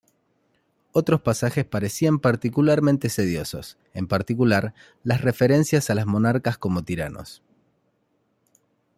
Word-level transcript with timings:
Otros 0.93 1.21
pasajes 1.21 1.63
parecían 1.63 2.17
particularmente 2.17 3.07
sediciosos: 3.07 3.77
en 3.93 4.07
particular, 4.07 4.73
las 5.03 5.21
referencias 5.21 5.91
a 5.91 5.93
las 5.93 6.07
monarcas 6.07 6.57
como 6.57 6.83
"tiranos". 6.83 7.43